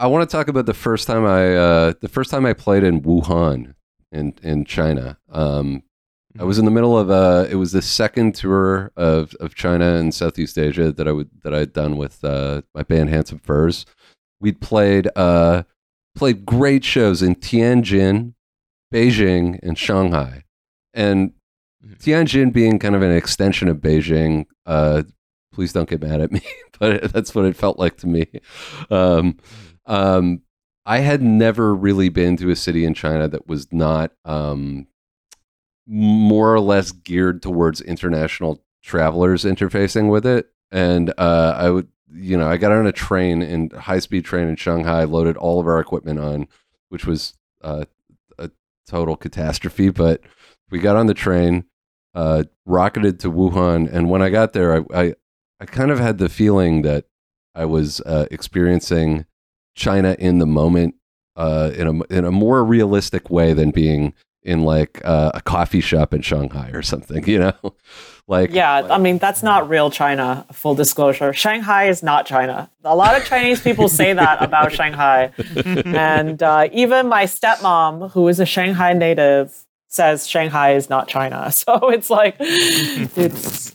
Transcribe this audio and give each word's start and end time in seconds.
I 0.00 0.06
want 0.06 0.28
to 0.28 0.34
talk 0.34 0.48
about 0.48 0.66
the 0.66 0.74
first 0.74 1.06
time 1.06 1.24
I 1.26 1.54
uh, 1.54 1.92
the 2.00 2.08
first 2.08 2.30
time 2.30 2.46
I 2.46 2.52
played 2.54 2.82
in 2.84 3.02
Wuhan 3.02 3.74
in 4.10 4.34
in 4.42 4.64
China. 4.64 5.18
Um, 5.30 5.82
I 6.38 6.44
was 6.44 6.58
in 6.58 6.64
the 6.64 6.70
middle 6.70 6.96
of 6.96 7.10
a. 7.10 7.48
It 7.50 7.56
was 7.56 7.72
the 7.72 7.82
second 7.82 8.34
tour 8.34 8.92
of, 8.96 9.34
of 9.40 9.54
China 9.56 9.96
and 9.96 10.14
Southeast 10.14 10.56
Asia 10.58 10.92
that 10.92 11.06
I 11.08 11.12
would 11.12 11.28
that 11.42 11.54
I 11.54 11.58
had 11.58 11.72
done 11.72 11.96
with 11.96 12.24
uh, 12.24 12.62
my 12.74 12.82
band 12.82 13.10
Handsome 13.10 13.40
Furs. 13.40 13.84
We'd 14.40 14.60
played 14.60 15.08
uh, 15.16 15.64
played 16.14 16.46
great 16.46 16.84
shows 16.84 17.20
in 17.20 17.34
Tianjin, 17.34 18.34
Beijing, 18.94 19.58
and 19.62 19.76
Shanghai, 19.78 20.44
and 20.94 21.32
Mhm. 21.84 21.96
Tianjin 21.98 22.52
being 22.52 22.78
kind 22.78 22.94
of 22.94 23.00
an 23.00 23.10
extension 23.10 23.66
of 23.68 23.78
Beijing. 23.78 24.44
Uh, 24.66 25.02
please 25.52 25.72
don't 25.72 25.88
get 25.88 26.02
mad 26.02 26.20
at 26.20 26.30
me, 26.30 26.42
but 26.78 27.10
that's 27.12 27.34
what 27.34 27.46
it 27.46 27.56
felt 27.56 27.78
like 27.78 27.96
to 27.98 28.06
me. 28.06 28.26
Um, 28.90 29.38
um, 29.90 30.42
I 30.86 30.98
had 30.98 31.20
never 31.20 31.74
really 31.74 32.08
been 32.08 32.36
to 32.38 32.50
a 32.50 32.56
city 32.56 32.84
in 32.84 32.94
China 32.94 33.28
that 33.28 33.48
was 33.48 33.72
not 33.72 34.12
um, 34.24 34.86
more 35.86 36.54
or 36.54 36.60
less 36.60 36.92
geared 36.92 37.42
towards 37.42 37.80
international 37.80 38.62
travelers 38.82 39.44
interfacing 39.44 40.08
with 40.08 40.24
it. 40.24 40.48
And 40.70 41.12
uh, 41.18 41.54
I 41.56 41.70
would, 41.70 41.88
you 42.12 42.38
know, 42.38 42.48
I 42.48 42.56
got 42.56 42.70
on 42.70 42.86
a 42.86 42.92
train 42.92 43.42
in 43.42 43.70
high 43.70 43.98
speed 43.98 44.24
train 44.24 44.48
in 44.48 44.54
Shanghai, 44.54 45.02
loaded 45.04 45.36
all 45.36 45.58
of 45.58 45.66
our 45.66 45.80
equipment 45.80 46.20
on, 46.20 46.46
which 46.88 47.04
was 47.04 47.34
uh, 47.62 47.84
a 48.38 48.50
total 48.86 49.16
catastrophe. 49.16 49.90
But 49.90 50.20
we 50.70 50.78
got 50.78 50.96
on 50.96 51.06
the 51.06 51.14
train, 51.14 51.64
uh, 52.14 52.44
rocketed 52.64 53.18
to 53.20 53.30
Wuhan, 53.30 53.92
and 53.92 54.08
when 54.08 54.22
I 54.22 54.30
got 54.30 54.52
there, 54.52 54.76
I, 54.76 54.84
I, 54.94 55.14
I 55.58 55.66
kind 55.66 55.90
of 55.90 55.98
had 55.98 56.18
the 56.18 56.28
feeling 56.28 56.82
that 56.82 57.06
I 57.56 57.64
was 57.64 58.00
uh, 58.02 58.26
experiencing 58.30 59.26
China 59.74 60.16
in 60.18 60.38
the 60.38 60.46
moment 60.46 60.94
uh, 61.36 61.70
in 61.74 61.86
a 61.86 62.04
in 62.12 62.24
a 62.24 62.32
more 62.32 62.64
realistic 62.64 63.30
way 63.30 63.52
than 63.52 63.70
being 63.70 64.14
in 64.42 64.64
like 64.64 65.00
uh, 65.04 65.32
a 65.34 65.40
coffee 65.40 65.80
shop 65.80 66.14
in 66.14 66.22
Shanghai 66.22 66.70
or 66.72 66.82
something. 66.82 67.24
You 67.30 67.38
know, 67.38 67.74
like 68.26 68.50
Yeah, 68.52 68.86
I 68.90 68.98
mean 68.98 69.18
that's 69.18 69.42
not 69.42 69.68
real 69.68 69.90
China. 69.90 70.46
Full 70.52 70.74
disclosure, 70.74 71.32
Shanghai 71.32 71.88
is 71.88 72.02
not 72.02 72.26
China. 72.26 72.70
A 72.84 72.96
lot 72.96 73.16
of 73.16 73.24
Chinese 73.24 73.60
people 73.60 73.88
say 73.88 74.12
that 74.12 74.42
about 74.42 74.72
Shanghai, 74.72 75.32
and 75.64 76.42
uh, 76.42 76.68
even 76.72 77.08
my 77.08 77.24
stepmom, 77.24 78.10
who 78.12 78.28
is 78.28 78.40
a 78.40 78.46
Shanghai 78.46 78.92
native, 78.92 79.64
says 79.88 80.26
Shanghai 80.26 80.74
is 80.74 80.88
not 80.88 81.08
China. 81.08 81.52
So 81.60 81.90
it's 81.90 82.10
like, 82.10 82.36
it's 82.40 83.74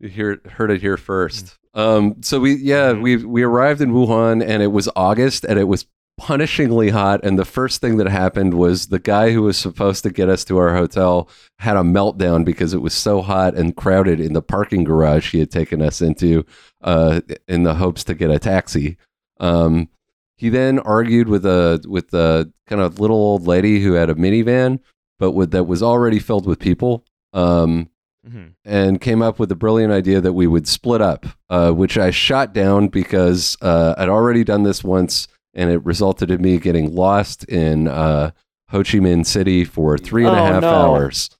You 0.00 0.08
hear 0.08 0.40
heard 0.52 0.70
it 0.70 0.80
here 0.80 0.96
first. 0.96 1.57
Um, 1.74 2.22
so 2.22 2.40
we 2.40 2.54
yeah 2.56 2.92
we 2.92 3.16
we 3.16 3.42
arrived 3.42 3.80
in 3.80 3.92
Wuhan 3.92 4.44
and 4.44 4.62
it 4.62 4.72
was 4.72 4.88
August 4.96 5.44
and 5.44 5.58
it 5.58 5.64
was 5.64 5.86
punishingly 6.20 6.90
hot 6.90 7.20
and 7.22 7.38
the 7.38 7.44
first 7.44 7.80
thing 7.80 7.96
that 7.98 8.08
happened 8.08 8.54
was 8.54 8.88
the 8.88 8.98
guy 8.98 9.30
who 9.30 9.42
was 9.42 9.56
supposed 9.56 10.02
to 10.02 10.10
get 10.10 10.28
us 10.28 10.44
to 10.44 10.58
our 10.58 10.74
hotel 10.74 11.30
had 11.60 11.76
a 11.76 11.82
meltdown 11.82 12.44
because 12.44 12.74
it 12.74 12.82
was 12.82 12.92
so 12.92 13.22
hot 13.22 13.54
and 13.54 13.76
crowded 13.76 14.18
in 14.18 14.32
the 14.32 14.42
parking 14.42 14.82
garage 14.82 15.30
he 15.30 15.38
had 15.38 15.50
taken 15.50 15.80
us 15.80 16.00
into 16.00 16.44
uh, 16.82 17.20
in 17.46 17.62
the 17.62 17.74
hopes 17.74 18.02
to 18.02 18.14
get 18.14 18.32
a 18.32 18.38
taxi. 18.40 18.96
Um, 19.38 19.88
he 20.36 20.48
then 20.48 20.80
argued 20.80 21.28
with 21.28 21.46
a 21.46 21.80
with 21.86 22.12
a 22.14 22.52
kind 22.66 22.82
of 22.82 22.98
little 22.98 23.16
old 23.16 23.46
lady 23.46 23.80
who 23.80 23.92
had 23.92 24.10
a 24.10 24.14
minivan 24.14 24.80
but 25.18 25.32
with 25.32 25.50
that 25.50 25.64
was 25.64 25.82
already 25.82 26.18
filled 26.18 26.46
with 26.46 26.58
people. 26.58 27.04
Um, 27.32 27.90
Mhm. 28.26 28.54
and 28.64 29.00
came 29.00 29.22
up 29.22 29.38
with 29.38 29.48
the 29.48 29.54
brilliant 29.54 29.92
idea 29.92 30.20
that 30.20 30.32
we 30.32 30.46
would 30.46 30.66
split 30.66 31.00
up, 31.00 31.24
uh, 31.50 31.70
which 31.72 31.96
I 31.96 32.10
shot 32.10 32.52
down 32.52 32.88
because 32.88 33.56
uh, 33.62 33.94
I'd 33.96 34.08
already 34.08 34.44
done 34.44 34.64
this 34.64 34.82
once, 34.82 35.28
and 35.54 35.70
it 35.70 35.84
resulted 35.84 36.30
in 36.30 36.42
me 36.42 36.58
getting 36.58 36.94
lost 36.94 37.44
in 37.44 37.86
uh, 37.88 38.32
Ho 38.70 38.78
Chi 38.82 38.98
Minh 38.98 39.24
City 39.24 39.64
for 39.64 39.96
three 39.96 40.26
and 40.26 40.36
a 40.36 40.40
Oh, 40.40 40.44
half 40.44 40.62
no. 40.62 40.68
hours. 40.70 41.30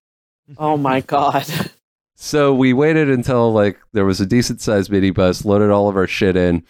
oh 0.56 0.76
my 0.76 1.00
god. 1.06 1.44
So 2.14 2.54
we 2.54 2.72
waited 2.72 3.10
until 3.10 3.52
like 3.52 3.78
there 3.92 4.04
was 4.04 4.20
a 4.20 4.26
decent 4.26 4.60
sized 4.60 4.90
minibus, 4.90 5.44
loaded 5.44 5.70
all 5.70 5.88
of 5.88 5.96
our 5.96 6.06
shit 6.06 6.36
in, 6.36 6.64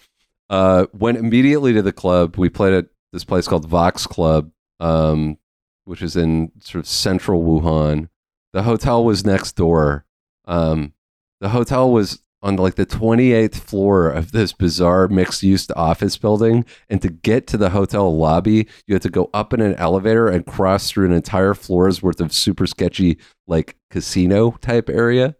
uh, 0.49 0.85
went 0.91 1.17
immediately 1.17 1.71
to 1.73 1.81
the 1.81 1.93
club. 1.93 2.35
We 2.37 2.49
played 2.49 2.73
at 2.73 2.87
this 3.13 3.23
place 3.23 3.47
called 3.47 3.67
Vox 3.67 4.05
Club, 4.05 4.51
um, 4.79 5.37
which 5.85 6.01
is 6.01 6.15
in 6.15 6.51
sort 6.61 6.79
of 6.83 6.87
central 6.87 7.43
Wuhan. 7.43 8.09
The 8.53 8.63
hotel 8.63 9.03
was 9.03 9.25
next 9.25 9.53
door. 9.55 10.05
Um, 10.45 10.93
the 11.39 11.49
hotel 11.49 11.91
was 11.91 12.21
on 12.41 12.55
like 12.55 12.75
the 12.75 12.85
28th 12.85 13.55
floor 13.55 14.09
of 14.09 14.31
this 14.31 14.53
bizarre 14.53 15.07
mixed 15.09 15.43
use 15.43 15.69
office 15.75 16.15
building. 16.17 16.63
And 16.89 17.01
to 17.01 17.09
get 17.09 17.47
to 17.47 17.57
the 17.57 17.69
hotel 17.71 18.15
lobby, 18.17 18.67
you 18.87 18.95
had 18.95 19.01
to 19.01 19.09
go 19.09 19.29
up 19.33 19.53
in 19.53 19.59
an 19.61 19.75
elevator 19.75 20.27
and 20.29 20.45
cross 20.45 20.89
through 20.89 21.05
an 21.07 21.11
entire 21.11 21.53
floor's 21.53 22.01
worth 22.01 22.21
of 22.21 22.31
super 22.33 22.65
sketchy, 22.65 23.17
like 23.45 23.75
casino 23.91 24.51
type 24.61 24.89
area. 24.89 25.35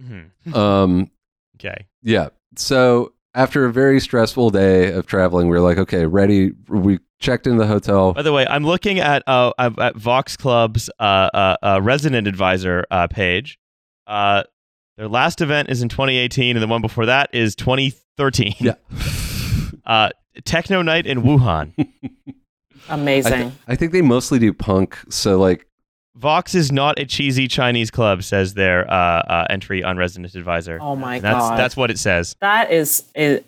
Mhm. 0.00 0.54
Um, 0.54 1.10
Okay. 1.56 1.86
yeah. 2.02 2.28
So 2.56 3.12
after 3.34 3.64
a 3.64 3.72
very 3.72 4.00
stressful 4.00 4.50
day 4.50 4.92
of 4.92 5.06
traveling, 5.06 5.48
we 5.48 5.56
were 5.56 5.62
like, 5.62 5.78
okay, 5.78 6.06
ready. 6.06 6.52
We 6.68 6.98
checked 7.22 7.46
in 7.46 7.56
the 7.56 7.66
hotel. 7.66 8.12
By 8.12 8.22
the 8.22 8.32
way, 8.32 8.46
I'm 8.46 8.64
looking 8.64 8.98
at 9.00 9.22
uh 9.26 9.52
at 9.58 9.78
at 9.78 9.96
Vox 9.96 10.36
Club's 10.36 10.90
uh, 11.00 11.02
uh, 11.02 11.56
uh 11.62 11.80
resident 11.82 12.26
advisor 12.28 12.84
uh 12.90 13.06
page. 13.06 13.58
Uh, 14.06 14.42
their 14.98 15.08
last 15.08 15.40
event 15.40 15.70
is 15.70 15.80
in 15.80 15.88
2018, 15.88 16.56
and 16.56 16.62
the 16.62 16.66
one 16.66 16.82
before 16.82 17.06
that 17.06 17.30
is 17.32 17.54
2013. 17.56 18.54
Yeah. 18.60 18.74
Uh, 19.84 20.10
Techno 20.44 20.80
Night 20.80 21.06
in 21.06 21.22
Wuhan. 21.22 21.72
I, 22.88 22.94
Amazing. 22.94 23.32
th- 23.32 23.52
I 23.66 23.74
think 23.74 23.90
they 23.90 24.00
mostly 24.00 24.38
do 24.38 24.52
punk. 24.52 24.96
So 25.10 25.36
like, 25.40 25.66
Vox 26.14 26.54
is 26.54 26.70
not 26.70 27.00
a 27.00 27.04
cheesy 27.04 27.48
Chinese 27.48 27.90
club, 27.90 28.22
says 28.22 28.54
their 28.54 28.88
uh, 28.88 28.94
uh, 28.94 29.46
entry 29.50 29.82
on 29.82 29.96
resident 29.96 30.36
advisor. 30.36 30.78
oh 30.80 30.94
my 30.94 31.16
And 31.16 31.24
that's 31.24 31.36
god. 31.48 31.58
that's 31.58 31.76
what 31.76 31.90
it 31.90 31.98
says. 31.98 32.36
that 32.40 32.70
is 32.70 33.02
it. 33.16 33.44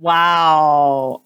Wow. 0.00 1.22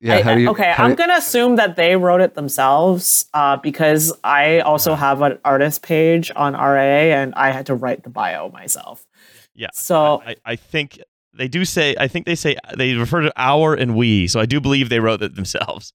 Yeah, 0.00 0.16
I- 0.16 0.22
how 0.22 0.34
do 0.34 0.40
you? 0.40 0.50
okay, 0.50 0.72
how 0.72 0.84
I'm 0.84 0.90
do- 0.90 0.96
gonna 0.96 1.14
assume 1.16 1.56
that 1.56 1.76
they 1.76 1.96
wrote 1.96 2.20
it 2.20 2.34
themselves 2.34 3.26
uh, 3.34 3.56
because 3.56 4.12
I 4.24 4.60
also 4.60 4.94
have 4.94 5.20
an 5.22 5.38
artist 5.44 5.82
page 5.82 6.30
on 6.34 6.54
RA 6.54 6.78
and 6.80 7.34
I 7.34 7.50
had 7.50 7.66
to 7.66 7.74
write 7.74 8.02
the 8.02 8.10
bio 8.10 8.50
myself. 8.50 9.06
Yeah. 9.54 9.68
So 9.72 10.22
I, 10.26 10.36
I 10.44 10.56
think 10.56 10.98
they 11.36 11.48
do 11.48 11.64
say. 11.64 11.94
I 11.98 12.08
think 12.08 12.26
they 12.26 12.34
say 12.34 12.56
they 12.76 12.94
refer 12.94 13.20
to 13.22 13.32
our 13.36 13.74
and 13.74 13.94
we. 13.96 14.26
So 14.28 14.40
I 14.40 14.46
do 14.46 14.60
believe 14.60 14.88
they 14.88 15.00
wrote 15.00 15.22
it 15.22 15.34
themselves. 15.36 15.92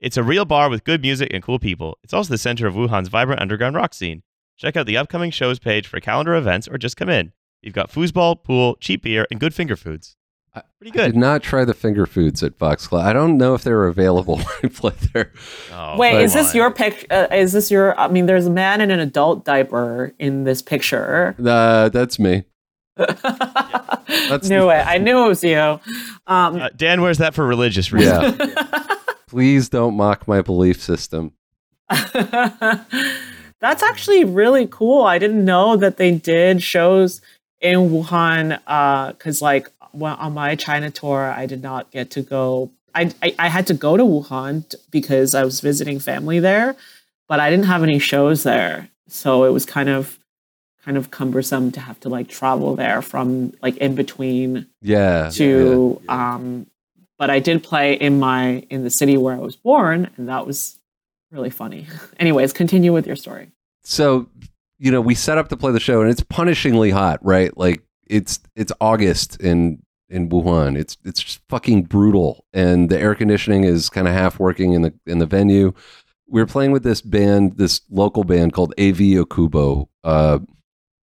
It's 0.00 0.16
a 0.16 0.22
real 0.22 0.44
bar 0.44 0.68
with 0.68 0.82
good 0.84 1.00
music 1.00 1.30
and 1.32 1.42
cool 1.42 1.58
people. 1.60 1.96
It's 2.02 2.12
also 2.12 2.30
the 2.30 2.38
center 2.38 2.66
of 2.66 2.74
Wuhan's 2.74 3.08
vibrant 3.08 3.40
underground 3.40 3.76
rock 3.76 3.94
scene. 3.94 4.22
Check 4.56 4.76
out 4.76 4.86
the 4.86 4.96
upcoming 4.96 5.30
shows 5.30 5.58
page 5.58 5.86
for 5.86 6.00
calendar 6.00 6.34
events 6.34 6.66
or 6.68 6.76
just 6.76 6.96
come 6.96 7.08
in. 7.08 7.32
You've 7.62 7.74
got 7.74 7.90
foosball, 7.92 8.42
pool, 8.42 8.76
cheap 8.80 9.02
beer, 9.04 9.26
and 9.30 9.38
good 9.38 9.54
finger 9.54 9.76
foods. 9.76 10.16
I- 10.54 10.62
Pretty 10.80 10.98
I 11.00 11.06
did 11.06 11.16
not 11.16 11.42
try 11.42 11.64
the 11.64 11.72
finger 11.74 12.04
foods 12.06 12.42
at 12.42 12.58
Vox 12.58 12.86
Club. 12.86 13.06
I 13.06 13.12
don't 13.12 13.38
know 13.38 13.54
if 13.54 13.62
they 13.62 13.72
were 13.72 13.86
available 13.86 14.36
when 14.38 14.46
I 14.64 14.68
played 14.68 14.98
there. 15.14 15.32
Oh, 15.72 15.96
wait, 15.96 16.12
come 16.12 16.20
is 16.22 16.34
this 16.34 16.54
your 16.54 16.70
pic? 16.70 17.06
Uh, 17.10 17.28
is 17.30 17.52
this 17.52 17.70
your? 17.70 17.98
I 17.98 18.08
mean, 18.08 18.26
there's 18.26 18.46
a 18.46 18.50
man 18.50 18.80
in 18.80 18.90
an 18.90 19.00
adult 19.00 19.44
diaper 19.44 20.12
in 20.18 20.44
this 20.44 20.60
picture. 20.60 21.34
Uh, 21.42 21.88
that's 21.88 22.18
me. 22.18 22.44
knew 22.98 23.06
it. 24.68 24.86
I 24.86 24.98
knew 25.00 25.24
it 25.24 25.28
was 25.28 25.42
you. 25.42 25.58
Um, 26.26 26.56
Uh, 26.60 26.68
Dan 26.76 27.00
wears 27.00 27.18
that 27.18 27.32
for 27.34 27.46
religious 27.46 27.90
reasons. 27.92 28.36
Yeah. 28.38 28.84
Please 29.28 29.70
don't 29.70 29.96
mock 29.96 30.28
my 30.28 30.42
belief 30.42 30.82
system. 30.82 31.32
That's 33.60 33.82
actually 33.82 34.24
really 34.24 34.66
cool. 34.66 35.04
I 35.04 35.18
didn't 35.18 35.44
know 35.44 35.76
that 35.76 35.96
they 35.96 36.10
did 36.10 36.62
shows 36.62 37.20
in 37.62 37.78
Wuhan 37.90 38.58
because, 39.12 39.40
like, 39.40 39.70
well, 39.94 40.16
on 40.18 40.34
my 40.34 40.54
China 40.56 40.90
tour, 40.90 41.30
I 41.30 41.46
did 41.46 41.62
not 41.62 41.90
get 41.90 42.10
to 42.12 42.22
go. 42.22 42.70
I, 42.94 43.10
I, 43.22 43.34
I 43.38 43.48
had 43.48 43.66
to 43.68 43.74
go 43.74 43.96
to 43.96 44.02
Wuhan 44.02 44.68
t- 44.68 44.76
because 44.90 45.34
I 45.34 45.44
was 45.44 45.60
visiting 45.60 45.98
family 45.98 46.40
there, 46.40 46.76
but 47.28 47.40
I 47.40 47.48
didn't 47.48 47.66
have 47.66 47.82
any 47.82 47.98
shows 47.98 48.42
there. 48.42 48.88
So 49.08 49.44
it 49.44 49.50
was 49.50 49.64
kind 49.64 49.88
of 49.88 50.18
kind 50.84 50.96
of 50.96 51.10
cumbersome 51.12 51.70
to 51.72 51.80
have 51.80 52.00
to 52.00 52.08
like 52.08 52.28
travel 52.28 52.74
there 52.74 53.00
from 53.02 53.52
like 53.62 53.76
in 53.76 53.94
between 53.94 54.66
Yeah. 54.80 55.30
to 55.34 56.02
um 56.08 56.66
but 57.18 57.30
I 57.30 57.38
did 57.38 57.62
play 57.62 57.94
in 57.94 58.18
my 58.18 58.66
in 58.68 58.82
the 58.82 58.90
city 58.90 59.16
where 59.16 59.32
I 59.34 59.38
was 59.38 59.54
born 59.54 60.10
and 60.16 60.28
that 60.28 60.44
was 60.44 60.80
really 61.30 61.50
funny. 61.50 61.86
Anyways, 62.18 62.52
continue 62.52 62.92
with 62.92 63.06
your 63.06 63.14
story. 63.14 63.52
so 63.84 64.26
you 64.82 64.90
know 64.90 65.00
we 65.00 65.14
set 65.14 65.38
up 65.38 65.48
to 65.48 65.56
play 65.56 65.70
the 65.70 65.78
show 65.78 66.00
and 66.00 66.10
it's 66.10 66.22
punishingly 66.22 66.92
hot 66.92 67.20
right? 67.22 67.56
Like 67.56 67.82
it's 68.08 68.40
it's 68.56 68.72
august 68.80 69.40
in 69.40 69.80
in 70.08 70.28
wuhan. 70.28 70.76
It's 70.76 70.96
it's 71.04 71.22
just 71.22 71.40
fucking 71.48 71.84
brutal. 71.84 72.44
And 72.52 72.90
the 72.90 72.98
air 72.98 73.14
conditioning 73.14 73.62
is 73.62 73.88
kind 73.88 74.08
of 74.08 74.12
half 74.12 74.40
working 74.40 74.72
in 74.72 74.82
the 74.82 74.92
in 75.06 75.18
the 75.18 75.26
venue. 75.26 75.72
We 76.26 76.40
were 76.40 76.46
playing 76.46 76.72
with 76.72 76.82
this 76.82 77.00
band 77.00 77.58
this 77.58 77.80
local 77.90 78.24
band 78.24 78.54
called 78.54 78.74
AV 78.76 78.98
Okubo 79.22 79.86
uh 80.02 80.40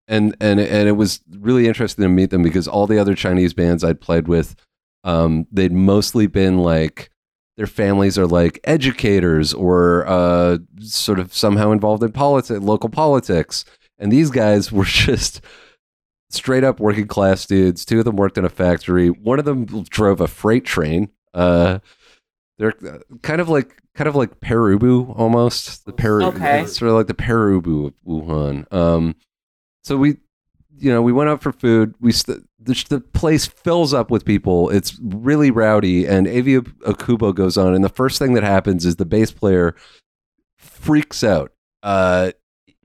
and 0.10 0.36
and 0.42 0.60
and 0.60 0.90
it 0.90 0.98
was 0.98 1.22
really 1.40 1.68
interesting 1.68 2.04
to 2.04 2.10
meet 2.10 2.32
them 2.32 2.44
because 2.44 2.68
all 2.68 2.88
the 2.88 2.98
other 2.98 3.14
chinese 3.14 3.54
bands 3.54 3.84
i'd 3.84 4.02
played 4.02 4.28
with 4.28 4.56
um 5.06 5.48
they'd 5.52 5.72
mostly 5.72 6.28
been 6.28 6.58
like 6.58 7.12
their 7.60 7.68
families 7.68 8.18
are 8.18 8.26
like 8.26 8.58
educators 8.64 9.54
or 9.54 10.08
uh, 10.08 10.60
sort 10.80 11.20
of 11.20 11.34
somehow 11.34 11.74
involved 11.74 12.02
in 12.02 12.10
politics, 12.14 12.58
local 12.62 12.88
politics. 12.88 13.66
And 13.98 14.10
these 14.10 14.32
guys 14.32 14.72
were 14.72 14.86
just 14.86 15.42
straight 16.30 16.64
up 16.64 16.80
working 16.80 17.06
class 17.06 17.46
dudes. 17.46 17.84
Two 17.84 18.00
of 18.00 18.06
them 18.06 18.16
worked 18.16 18.38
in 18.38 18.46
a 18.46 18.50
factory. 18.50 19.10
One 19.10 19.40
of 19.40 19.46
them 19.46 19.66
drove 19.66 20.22
a 20.22 20.28
freight 20.30 20.64
train. 20.64 21.10
Uh, 21.34 21.80
they're 22.58 22.76
uh, 22.88 23.00
kind 23.24 23.42
of 23.42 23.50
like 23.50 23.76
kind 23.94 24.08
of 24.08 24.16
like 24.16 24.40
Pere 24.40 24.78
Ubu 24.80 25.14
almost. 25.20 25.84
The 25.86 25.92
Peru, 25.92 26.28
Okay. 26.28 26.66
sort 26.66 26.92
of 26.92 26.96
like 26.96 27.08
the 27.08 27.14
Pere 27.14 27.50
Ubu 27.60 27.88
of 27.88 27.94
Wuhan. 28.08 28.72
Um, 28.74 29.18
so 29.84 29.98
we, 29.98 30.16
you 30.80 30.92
know, 30.92 31.02
we 31.02 31.12
went 31.12 31.30
out 31.30 31.42
for 31.42 31.52
food. 31.52 31.94
We 32.00 32.12
st- 32.12 32.44
the, 32.62 32.86
the 32.90 33.00
place 33.00 33.46
fills 33.46 33.94
up 33.94 34.10
with 34.12 34.26
people. 34.26 34.70
It's 34.70 34.98
really 35.02 35.52
rowdy, 35.52 36.06
and 36.06 36.28
AV 36.28 36.64
Okubo 36.86 37.34
goes 37.34 37.58
on, 37.58 37.74
and 37.74 37.84
the 37.84 37.90
first 37.90 38.20
thing 38.20 38.34
that 38.34 38.44
happens 38.44 38.86
is 38.86 38.96
the 38.98 39.06
bass 39.06 39.32
player 39.32 39.76
freaks 40.58 41.24
out. 41.24 41.52
Uh, 41.84 42.32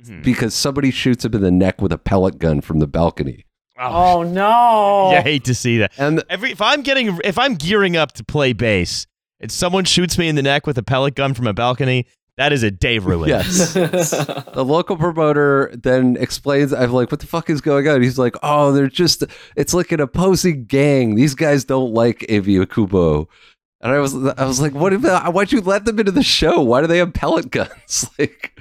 Mhm. 0.02 0.23
because 0.23 0.55
somebody 0.55 0.91
shoots 0.91 1.25
him 1.25 1.35
in 1.35 1.41
the 1.41 1.50
neck 1.50 1.81
with 1.81 1.91
a 1.91 1.96
pellet 1.99 2.38
gun 2.38 2.61
from 2.61 2.79
the 2.79 2.87
balcony. 2.87 3.46
Oh 3.79 4.23
no! 4.23 5.08
Yeah, 5.12 5.19
I 5.19 5.23
hate 5.23 5.44
to 5.44 5.55
see 5.55 5.79
that. 5.79 5.93
And 5.96 6.23
Every 6.29 6.50
if 6.50 6.61
I'm 6.61 6.82
getting 6.82 7.19
if 7.25 7.38
I'm 7.38 7.55
gearing 7.55 7.96
up 7.96 8.12
to 8.12 8.25
play 8.25 8.52
bass 8.52 9.06
and 9.41 9.50
someone 9.50 9.85
shoots 9.85 10.19
me 10.19 10.29
in 10.29 10.35
the 10.37 10.43
neck 10.43 10.67
with 10.67 10.76
a 10.79 10.82
pellet 10.82 11.14
gun 11.14 11.32
from 11.32 11.46
a 11.46 11.55
balcony, 11.55 12.06
that 12.37 12.53
is 12.53 12.63
a 12.63 12.71
day 12.71 12.99
relief. 12.99 13.29
yes, 13.29 13.75
the 13.75 14.65
local 14.65 14.97
promoter 14.97 15.71
then 15.75 16.17
explains, 16.19 16.73
I'm 16.73 16.93
like, 16.93 17.11
what 17.11 17.21
the 17.21 17.27
fuck 17.27 17.49
is 17.49 17.61
going 17.61 17.87
on? 17.89 18.03
He's 18.03 18.19
like, 18.19 18.35
oh, 18.43 18.73
they're 18.73 18.89
just, 18.89 19.23
it's 19.57 19.73
like 19.73 19.93
an 19.93 20.01
opposing 20.01 20.65
gang. 20.65 21.15
These 21.15 21.35
guys 21.35 21.65
don't 21.65 21.93
like 21.95 22.25
AV 22.25 22.47
Okubo. 22.47 23.29
And 23.81 23.93
I 23.93 23.99
was, 23.99 24.15
I 24.15 24.47
was 24.47 24.61
like, 24.61 24.73
what 24.73 24.93
about, 24.93 25.33
why'd 25.33 25.53
you 25.53 25.61
let 25.61 25.85
them 25.85 25.99
into 26.01 26.11
the 26.11 26.23
show? 26.23 26.61
Why 26.61 26.81
do 26.81 26.87
they 26.87 26.99
have 26.99 27.13
pellet 27.13 27.51
guns? 27.51 28.09
like, 28.19 28.59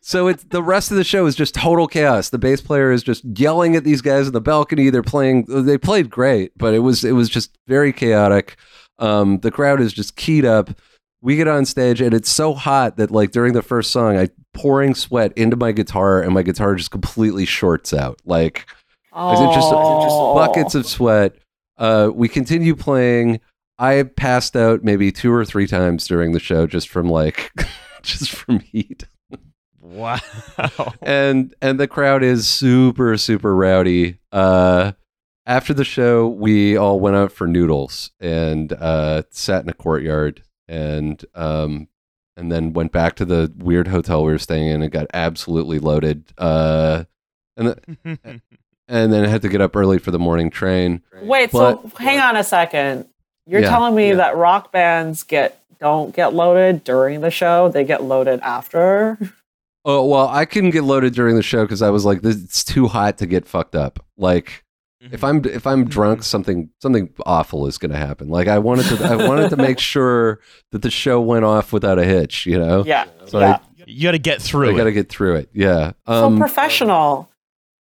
so 0.00 0.26
it's 0.26 0.42
the 0.44 0.62
rest 0.62 0.90
of 0.90 0.96
the 0.96 1.04
show 1.04 1.26
is 1.26 1.36
just 1.36 1.54
total 1.54 1.86
chaos. 1.86 2.30
The 2.30 2.38
bass 2.38 2.60
player 2.60 2.90
is 2.90 3.02
just 3.02 3.24
yelling 3.38 3.76
at 3.76 3.84
these 3.84 4.00
guys 4.00 4.26
in 4.26 4.32
the 4.32 4.40
balcony. 4.40 4.90
They're 4.90 5.02
playing, 5.02 5.44
they 5.48 5.78
played 5.78 6.10
great, 6.10 6.52
but 6.56 6.74
it 6.74 6.80
was, 6.80 7.04
it 7.04 7.12
was 7.12 7.28
just 7.28 7.56
very 7.68 7.92
chaotic. 7.92 8.56
Um, 8.98 9.38
the 9.40 9.50
crowd 9.50 9.80
is 9.80 9.92
just 9.92 10.16
keyed 10.16 10.44
up 10.44 10.70
we 11.24 11.36
get 11.36 11.48
on 11.48 11.64
stage 11.64 12.00
and 12.00 12.12
it's 12.14 12.30
so 12.30 12.54
hot 12.54 12.96
that 12.98 13.10
like 13.10 13.32
during 13.32 13.54
the 13.54 13.62
first 13.62 13.90
song 13.90 14.16
i 14.16 14.28
pouring 14.52 14.94
sweat 14.94 15.32
into 15.36 15.56
my 15.56 15.72
guitar 15.72 16.22
and 16.22 16.32
my 16.32 16.42
guitar 16.42 16.76
just 16.76 16.92
completely 16.92 17.44
shorts 17.44 17.92
out. 17.92 18.20
Like 18.24 18.66
just, 18.66 18.80
Oh. 19.12 20.34
buckets 20.36 20.74
of 20.76 20.86
sweat. 20.86 21.34
Uh 21.76 22.10
we 22.14 22.28
continue 22.28 22.76
playing. 22.76 23.40
I 23.78 24.04
passed 24.04 24.54
out 24.56 24.84
maybe 24.84 25.10
two 25.10 25.32
or 25.32 25.44
three 25.44 25.66
times 25.66 26.06
during 26.06 26.30
the 26.32 26.38
show 26.40 26.66
just 26.68 26.88
from 26.88 27.08
like 27.08 27.50
just 28.02 28.30
from 28.30 28.60
heat. 28.60 29.06
Wow. 29.80 30.18
and 31.02 31.52
and 31.60 31.80
the 31.80 31.88
crowd 31.88 32.22
is 32.22 32.46
super 32.46 33.16
super 33.16 33.56
rowdy. 33.56 34.18
Uh 34.30 34.92
after 35.46 35.74
the 35.74 35.84
show 35.84 36.28
we 36.28 36.76
all 36.76 37.00
went 37.00 37.16
out 37.16 37.32
for 37.32 37.46
noodles 37.48 38.12
and 38.20 38.72
uh 38.72 39.22
sat 39.30 39.64
in 39.64 39.68
a 39.68 39.74
courtyard 39.74 40.42
and 40.68 41.24
um 41.34 41.88
and 42.36 42.50
then 42.50 42.72
went 42.72 42.90
back 42.92 43.14
to 43.16 43.24
the 43.24 43.52
weird 43.58 43.86
hotel 43.88 44.24
we 44.24 44.32
were 44.32 44.38
staying 44.38 44.68
in 44.68 44.82
and 44.82 44.90
got 44.90 45.06
absolutely 45.14 45.78
loaded 45.78 46.24
uh 46.38 47.04
and 47.56 47.76
th- 48.04 48.18
and 48.88 49.12
then 49.12 49.24
I 49.24 49.28
had 49.28 49.42
to 49.42 49.48
get 49.48 49.60
up 49.60 49.76
early 49.76 49.98
for 49.98 50.10
the 50.10 50.18
morning 50.18 50.50
train 50.50 51.02
Wait, 51.22 51.52
But- 51.52 51.82
so 51.82 51.90
hang 51.98 52.18
on 52.20 52.36
a 52.36 52.44
second. 52.44 53.06
You're 53.46 53.60
Yeah, 53.62 53.68
telling 53.70 53.94
me 53.94 54.08
yeah. 54.08 54.14
that 54.16 54.36
rock 54.36 54.72
bands 54.72 55.22
get 55.22 55.60
don't 55.80 56.14
get 56.16 56.32
loaded 56.32 56.82
during 56.82 57.20
the 57.20 57.30
show; 57.30 57.68
they 57.68 57.84
get 57.84 58.02
loaded 58.02 58.40
after. 58.40 59.18
oh 59.84 60.04
well 60.06 60.28
i 60.28 60.46
couldn't 60.46 60.70
get 60.70 60.82
loaded 60.84 61.12
during 61.14 61.36
the 61.36 61.42
show 61.42 61.62
because 61.62 61.82
i 61.82 61.90
was 61.90 62.06
like 62.06 62.22
this 62.22 62.42
it's 62.42 62.64
too 62.64 62.88
hot 62.88 63.18
to 63.18 63.26
get 63.26 63.46
fucked 63.46 63.74
up 63.76 64.02
like 64.16 64.64
if 65.12 65.22
I'm 65.24 65.44
if 65.44 65.66
I'm 65.66 65.84
drunk, 65.86 66.22
something 66.22 66.70
something 66.80 67.10
awful 67.26 67.66
is 67.66 67.78
going 67.78 67.90
to 67.92 67.96
happen. 67.98 68.28
Like 68.28 68.48
I 68.48 68.58
wanted 68.58 68.86
to 68.96 69.04
I 69.04 69.16
wanted 69.16 69.50
to 69.50 69.56
make 69.56 69.78
sure 69.78 70.40
that 70.72 70.82
the 70.82 70.90
show 70.90 71.20
went 71.20 71.44
off 71.44 71.72
without 71.72 71.98
a 71.98 72.04
hitch. 72.04 72.46
You 72.46 72.58
know, 72.58 72.84
Yeah, 72.84 73.04
So 73.26 73.38
yeah. 73.40 73.58
you 73.86 74.08
got 74.08 74.12
to 74.12 74.18
get 74.18 74.40
I, 74.40 74.42
through 74.42 74.76
got 74.76 74.84
to 74.84 74.90
it. 74.90 74.92
get 74.92 75.08
through 75.08 75.36
it. 75.36 75.50
Yeah. 75.52 75.92
so 76.06 76.26
Um, 76.26 76.38
professional. 76.38 77.30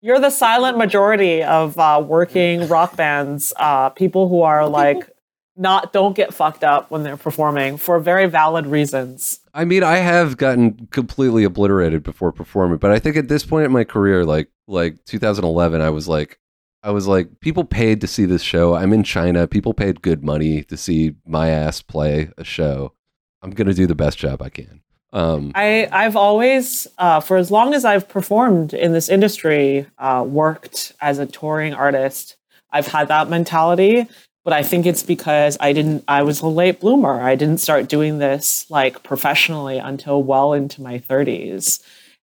You're 0.05 0.19
the 0.19 0.31
silent 0.31 0.79
majority 0.79 1.45
of 1.45 1.79
uh, 1.79 2.03
working 2.05 2.67
rock 2.77 2.97
bands. 2.97 3.53
Uh, 3.57 3.89
people 3.91 4.29
who 4.29 4.43
are 4.43 4.69
like 4.69 5.09
not 5.57 5.93
don't 5.93 6.17
get 6.17 6.35
fucked 6.35 6.65
up 6.65 6.91
when 6.91 7.03
they're 7.05 7.17
performing 7.17 7.77
for 7.77 8.01
very 8.01 8.27
valid 8.27 8.67
reasons. 8.67 9.39
I 9.55 9.65
mean, 9.65 9.85
I 9.85 9.99
have 9.99 10.39
gotten 10.39 10.89
completely 10.91 11.45
obliterated 11.45 12.03
before 12.03 12.33
performing, 12.33 12.79
but 12.79 12.91
I 12.91 12.99
think 12.99 13.17
at 13.17 13.29
this 13.29 13.45
point 13.45 13.67
in 13.67 13.71
my 13.71 13.85
career, 13.85 14.25
like 14.25 14.49
like 14.67 15.05
2011, 15.05 15.81
I 15.81 15.91
was 15.91 16.09
like, 16.09 16.39
I 16.83 16.91
was 16.91 17.07
like, 17.07 17.41
people 17.41 17.65
paid 17.65 18.01
to 18.01 18.07
see 18.07 18.25
this 18.25 18.43
show. 18.43 18.75
I'm 18.75 18.93
in 18.93 19.05
China. 19.05 19.47
People 19.47 19.73
paid 19.73 20.03
good 20.03 20.25
money 20.25 20.65
to 20.65 20.77
see 20.77 21.15
my 21.27 21.49
ass 21.49 21.81
play 21.81 22.31
a 22.37 22.45
show. 22.45 22.93
I'm 23.41 23.51
gonna 23.51 23.75
do 23.75 23.87
the 23.87 23.95
best 23.95 24.19
job 24.19 24.43
I 24.43 24.49
can. 24.49 24.83
Um, 25.13 25.53
I, 25.55 25.89
I've 25.93 26.17
always, 26.17 26.87
uh, 26.99 27.21
for 27.21 27.37
as 27.37 27.51
long 27.51 27.75
as 27.75 27.85
I've 27.85 28.09
performed 28.09 28.73
in 28.73 28.93
this 28.93 29.09
industry, 29.09 29.87
uh, 29.99 30.25
worked 30.27 30.95
as 31.01 31.19
a 31.19 31.27
touring 31.27 31.75
artist, 31.75 32.37
I've 32.71 32.87
had 32.87 33.09
that 33.09 33.29
mentality. 33.29 34.07
But 34.45 34.55
I 34.55 34.65
think 34.65 34.87
it's 34.87 35.05
because 35.05 35.57
I 35.61 35.73
didn't, 35.73 36.03
I 36.09 36.25
was 36.25 36.41
a 36.41 36.49
late 36.49 36.81
bloomer. 36.81 37.21
I 37.21 37.37
didn't 37.37 37.59
start 37.59 37.89
doing 37.89 38.19
this 38.19 38.69
like 38.71 39.05
professionally 39.05 39.79
until 39.79 40.21
well 40.21 40.53
into 40.53 40.83
my 40.83 40.99
30s. 40.99 41.81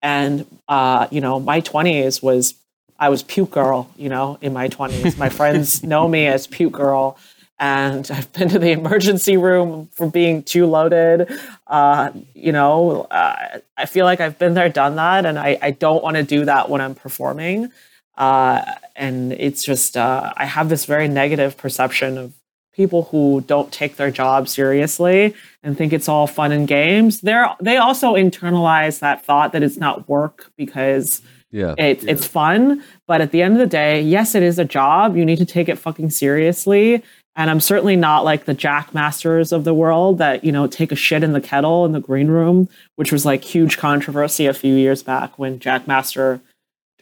And, 0.02 0.44
uh, 0.66 1.06
you 1.12 1.20
know, 1.20 1.38
my 1.38 1.60
20s 1.60 2.20
was, 2.20 2.54
I 3.00 3.08
was 3.08 3.22
puke 3.22 3.50
girl, 3.50 3.90
you 3.96 4.10
know, 4.10 4.38
in 4.42 4.52
my 4.52 4.68
20s. 4.68 5.16
My 5.16 5.30
friends 5.30 5.82
know 5.92 6.06
me 6.06 6.26
as 6.26 6.46
puke 6.46 6.74
girl. 6.74 7.18
And 7.58 8.08
I've 8.10 8.32
been 8.32 8.48
to 8.50 8.58
the 8.58 8.70
emergency 8.70 9.36
room 9.36 9.88
for 9.92 10.08
being 10.10 10.42
too 10.42 10.66
loaded. 10.66 11.30
Uh, 11.66 12.10
you 12.34 12.52
know, 12.52 13.02
uh, 13.10 13.58
I 13.76 13.86
feel 13.86 14.04
like 14.04 14.20
I've 14.20 14.38
been 14.38 14.54
there, 14.54 14.68
done 14.68 14.96
that, 14.96 15.26
and 15.26 15.38
I, 15.38 15.58
I 15.60 15.70
don't 15.70 16.02
want 16.02 16.16
to 16.16 16.22
do 16.22 16.44
that 16.44 16.70
when 16.70 16.80
I'm 16.80 16.94
performing. 16.94 17.70
Uh, 18.16 18.62
and 18.96 19.32
it's 19.32 19.62
just, 19.64 19.96
uh, 19.96 20.32
I 20.36 20.44
have 20.44 20.68
this 20.68 20.84
very 20.84 21.08
negative 21.08 21.56
perception 21.56 22.18
of 22.18 22.34
people 22.74 23.04
who 23.04 23.42
don't 23.46 23.72
take 23.72 23.96
their 23.96 24.10
job 24.10 24.48
seriously 24.48 25.34
and 25.62 25.76
think 25.76 25.92
it's 25.92 26.08
all 26.08 26.26
fun 26.26 26.52
and 26.52 26.68
games. 26.68 27.20
They're, 27.20 27.54
they 27.60 27.76
also 27.76 28.14
internalize 28.14 29.00
that 29.00 29.24
thought 29.24 29.52
that 29.52 29.62
it's 29.62 29.76
not 29.76 30.08
work 30.08 30.50
because 30.56 31.20
yeah. 31.50 31.74
it, 31.78 32.04
it's 32.06 32.26
fun. 32.26 32.82
But 33.06 33.20
at 33.20 33.32
the 33.32 33.42
end 33.42 33.54
of 33.54 33.60
the 33.60 33.66
day, 33.66 34.00
yes, 34.02 34.34
it 34.34 34.42
is 34.42 34.58
a 34.58 34.64
job. 34.64 35.16
You 35.16 35.24
need 35.24 35.38
to 35.38 35.46
take 35.46 35.68
it 35.68 35.78
fucking 35.78 36.10
seriously. 36.10 37.02
And 37.36 37.48
I'm 37.48 37.60
certainly 37.60 37.96
not 37.96 38.24
like 38.24 38.44
the 38.44 38.54
Jackmasters 38.54 39.52
of 39.52 39.64
the 39.64 39.72
world 39.72 40.18
that, 40.18 40.44
you 40.44 40.52
know, 40.52 40.66
take 40.66 40.92
a 40.92 40.96
shit 40.96 41.22
in 41.22 41.32
the 41.32 41.40
kettle 41.40 41.84
in 41.84 41.92
the 41.92 42.00
green 42.00 42.28
room, 42.28 42.68
which 42.96 43.12
was 43.12 43.24
like 43.24 43.44
huge 43.44 43.78
controversy 43.78 44.46
a 44.46 44.54
few 44.54 44.74
years 44.74 45.02
back 45.02 45.38
when 45.38 45.58
Jackmaster 45.58 46.40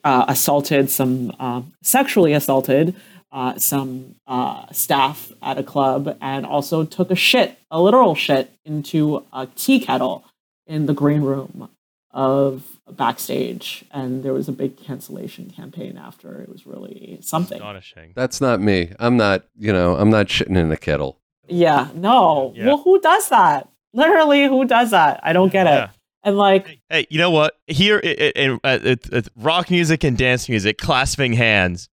uh, 0.05 0.27
assaulted 0.29 0.91
some, 0.91 1.35
um, 1.41 1.73
sexually 1.83 2.35
assaulted 2.35 2.95
uh, 3.33 3.59
some 3.59 4.15
uh, 4.27 4.67
staff 4.71 5.33
at 5.43 5.59
a 5.59 5.63
club 5.63 6.17
and 6.21 6.47
also 6.47 6.85
took 6.85 7.11
a 7.11 7.17
shit, 7.17 7.59
a 7.71 7.81
literal 7.81 8.15
shit, 8.15 8.51
into 8.65 9.25
a 9.33 9.47
tea 9.47 9.81
kettle 9.81 10.25
in 10.67 10.87
the 10.87 10.95
green 10.95 11.23
room 11.23 11.69
of 12.13 12.63
backstage. 12.91 13.85
And 13.93 14.23
there 14.23 14.33
was 14.33 14.49
a 14.49 14.53
big 14.53 14.77
cancellation 14.77 15.51
campaign 15.51 15.97
after. 15.99 16.41
It 16.43 16.49
was 16.49 16.67
really 16.67 17.19
something. 17.23 17.59
Astonishing. 17.59 18.13
That's 18.15 18.41
not 18.41 18.61
me. 18.61 18.93
I'm 18.99 19.17
not. 19.17 19.45
You 19.59 19.73
know, 19.73 19.97
I'm 19.97 20.11
not 20.11 20.27
shitting 20.27 20.57
in 20.57 20.71
a 20.73 20.77
kettle. 20.77 21.21
Yeah, 21.49 21.89
no. 21.95 22.53
Yeah. 22.55 22.67
Well, 22.67 22.79
who 22.79 23.01
does 23.01 23.29
that? 23.31 23.69
Literally, 23.95 24.45
who 24.45 24.65
does 24.67 24.91
that? 24.91 25.21
I 25.23 25.33
don't 25.33 25.51
get 25.53 25.67
it. 25.67 25.91
And 26.25 26.37
like, 26.37 26.81
Hey, 26.91 27.07
you 27.09 27.19
know 27.19 27.31
what? 27.31 27.55
Here 27.69 28.01
i- 28.05 28.09
i- 28.09 28.33
in 28.37 28.61
uh, 28.65 28.79
it- 28.83 29.09
it- 29.13 29.29
rock 29.37 29.71
music 29.71 30.05
and 30.05 30.17
dance 30.19 30.49
music, 30.49 30.77
clasping 30.77 31.33
hands, 31.35 31.89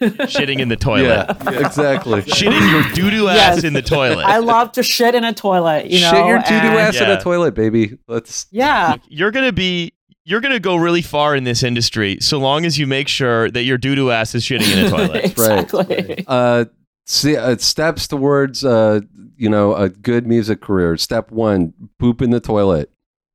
shitting 0.00 0.60
in 0.60 0.68
the 0.68 0.76
toilet. 0.76 1.26
Yeah, 1.44 1.60
exactly. 1.60 2.22
Shitting 2.22 2.70
your 2.72 2.82
doo 2.94 3.10
doo 3.10 3.28
ass 3.28 3.56
Yes. 3.56 3.64
in 3.64 3.72
the 3.72 3.82
toilet. 3.82 4.24
I 4.24 4.38
love 4.38 4.72
to 4.72 4.82
shit 4.82 5.14
in 5.14 5.24
a 5.24 5.32
toilet, 5.32 5.86
you 5.90 6.00
know. 6.00 6.10
Shit 6.10 6.26
your 6.26 6.38
doo 6.38 6.44
doo 6.48 6.68
and- 6.68 6.78
ass 6.78 6.96
in 7.00 7.08
Yeah. 7.08 7.18
a 7.18 7.20
toilet, 7.22 7.54
baby. 7.54 7.98
Let's. 8.08 8.46
Yeah, 8.50 8.96
you're 9.08 9.30
gonna 9.30 9.52
be 9.52 9.92
you're 10.24 10.40
gonna 10.40 10.60
go 10.60 10.76
really 10.76 11.02
far 11.02 11.34
in 11.34 11.44
this 11.44 11.62
industry 11.62 12.18
so 12.20 12.38
long 12.38 12.64
as 12.66 12.78
you 12.78 12.86
make 12.86 13.08
sure 13.08 13.50
that 13.50 13.62
your 13.64 13.78
doo 13.78 13.94
doo 13.94 14.10
ass 14.10 14.34
is 14.34 14.44
shitting 14.44 14.70
in 14.72 14.86
a 14.86 14.90
toilet. 14.90 15.10
right. 15.14 15.24
exactly. 15.24 16.24
Uh, 16.26 16.66
see, 17.06 17.36
uh, 17.36 17.56
steps 17.56 18.06
towards 18.06 18.64
uh, 18.64 19.00
you 19.36 19.48
know, 19.48 19.74
a 19.74 19.88
good 19.88 20.26
music 20.26 20.60
career. 20.60 20.96
Step 20.96 21.30
one: 21.30 21.72
poop 21.98 22.20
in 22.22 22.30
the 22.30 22.40
toilet. 22.40 22.90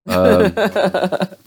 Um, 0.06 0.54